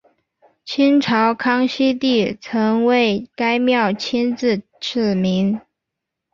[0.65, 5.61] 清朝康熙帝曾为该庙亲自赐名。